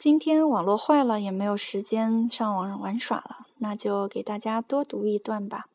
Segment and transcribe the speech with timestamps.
[0.00, 5.68] 今天网络坏了，也没有时间上网玩耍了，那就给大家多读一段吧。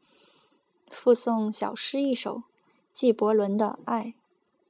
[0.89, 2.41] 附送小诗一首，
[2.91, 4.03] 纪伯伦的《爱》，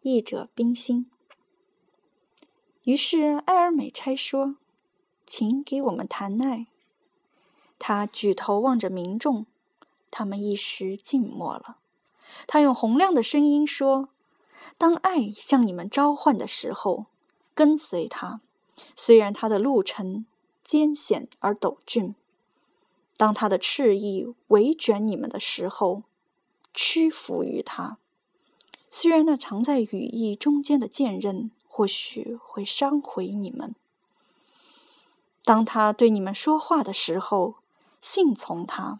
[0.01, 1.09] 译者冰心。
[2.83, 4.57] 于是埃尔美差说
[5.25, 6.67] ：“请给我们谈爱。”
[7.79, 9.45] 他举头望着民众，
[10.11, 11.77] 他们一时静默了。
[12.45, 14.09] 他用洪亮的声音说
[14.77, 17.05] ：“当爱向你们召唤的时候，
[17.53, 18.41] 跟随他。”
[18.95, 20.25] 虽然他的路程
[20.63, 22.15] 艰险而陡峻，
[23.17, 26.03] 当他的翅翼围卷你们的时候，
[26.73, 27.97] 屈服于他。
[28.89, 33.75] 虽然那藏在羽翼中间的剑刃或许会伤毁你们，
[35.43, 37.55] 当他对你们说话的时候，
[38.01, 38.99] 信从他。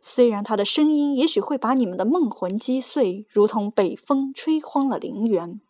[0.00, 5.60] 虽然他的声音也许会把你们的梦魂击碎，如同北风吹荒了陵园。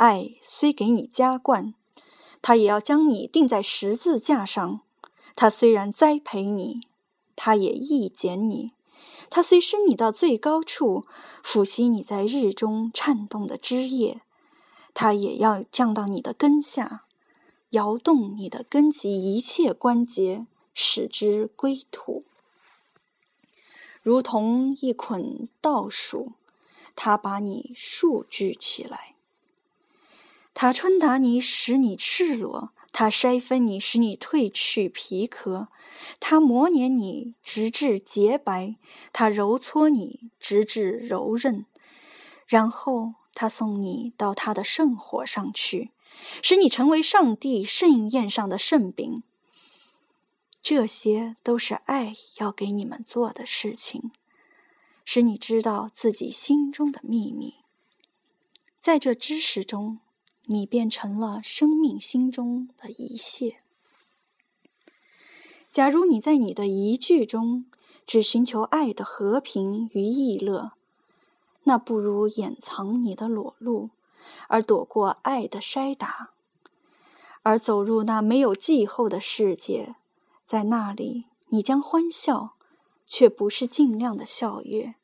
[0.00, 1.74] 爱虽给你加冠，
[2.40, 4.80] 他也要将你钉在十字架上。
[5.36, 6.80] 他虽然栽培你，
[7.36, 8.72] 他也易剪你。
[9.28, 11.04] 他虽升你到最高处，
[11.44, 14.22] 抚息你在日中颤动的枝叶，
[14.94, 17.04] 他也要降到你的根下，
[17.70, 22.24] 摇动你的根及一切关节，使之归土。
[24.02, 26.32] 如同一捆稻束，
[26.96, 29.16] 他把你束聚起来。
[30.52, 35.68] 他春打你，使你赤裸；他筛分你，使你褪去皮壳；
[36.18, 38.74] 他磨碾你，直至洁白；
[39.12, 41.64] 他揉搓你，直至柔韧。
[42.46, 45.92] 然后他送你到他的圣火上去，
[46.42, 49.22] 使你成为上帝盛宴上的圣饼。
[50.60, 54.10] 这些都是爱要给你们做的事情，
[55.06, 57.54] 使你知道自己心中的秘密。
[58.78, 60.00] 在这知识中。
[60.52, 63.58] 你变成了生命心中的一切。
[65.70, 67.66] 假如你在你的一句中
[68.04, 70.72] 只寻求爱的和平与逸乐，
[71.62, 73.90] 那不如掩藏你的裸露，
[74.48, 76.30] 而躲过爱的筛打，
[77.42, 79.94] 而走入那没有季后的世界。
[80.44, 82.56] 在那里，你将欢笑，
[83.06, 84.94] 却不是尽量的笑悦；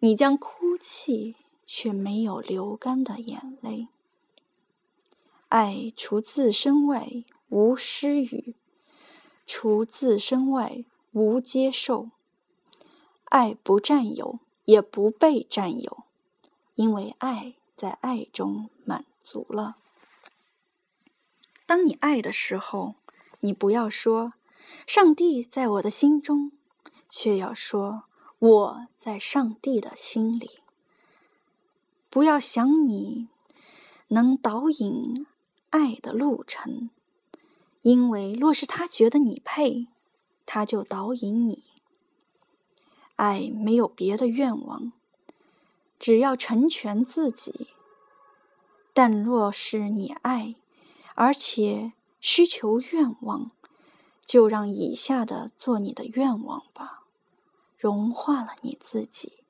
[0.00, 3.86] 你将哭泣，却没有流干的眼泪。
[5.48, 7.08] 爱除自身外
[7.48, 8.56] 无施予，
[9.46, 12.10] 除自身外无接受。
[13.26, 16.04] 爱不占有，也不被占有，
[16.74, 19.76] 因为爱在爱中满足了。
[21.64, 22.94] 当你爱的时候，
[23.40, 24.32] 你不要说
[24.86, 26.52] “上帝在我的心中”，
[27.08, 28.04] 却要说
[28.38, 30.60] “我在上帝的心里”。
[32.10, 33.28] 不要想你
[34.08, 35.26] 能导引。
[35.70, 36.90] 爱的路程，
[37.82, 39.88] 因为若是他觉得你配，
[40.44, 41.64] 他就导引你。
[43.16, 44.92] 爱没有别的愿望，
[45.98, 47.68] 只要成全自己。
[48.92, 50.54] 但若是你爱，
[51.14, 53.50] 而且需求愿望，
[54.24, 57.04] 就让以下的做你的愿望吧，
[57.76, 59.44] 融化了你自己，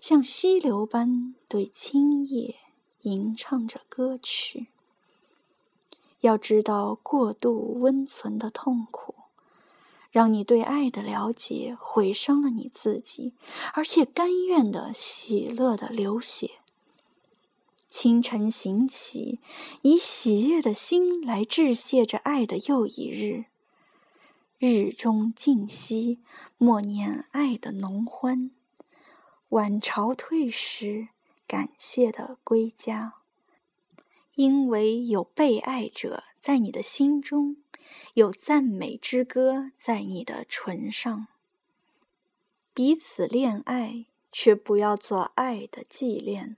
[0.00, 2.56] 像溪流般对青叶
[3.02, 4.71] 吟唱着歌曲。
[6.22, 9.14] 要知道过度温存的痛苦，
[10.10, 13.34] 让你对爱的了解毁伤了你自己，
[13.74, 16.52] 而且甘愿的喜乐的流血。
[17.88, 19.40] 清晨醒起，
[19.82, 23.44] 以喜悦的心来致谢着爱的又一日。
[24.58, 26.20] 日中静息，
[26.56, 28.50] 默念爱的浓欢。
[29.50, 31.08] 晚朝退时，
[31.46, 33.21] 感谢的归家。
[34.34, 37.56] 因为有被爱者在你的心中，
[38.14, 41.28] 有赞美之歌在你的唇上。
[42.74, 46.56] 彼此恋爱，却不要做爱的纪念。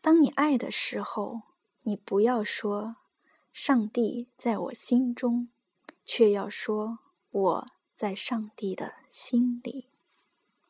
[0.00, 1.42] 当你爱的时候，
[1.84, 2.96] 你不要说
[3.52, 5.48] “上帝在我心中”，
[6.04, 6.98] 却要说
[7.30, 9.86] “我在上帝的心里”。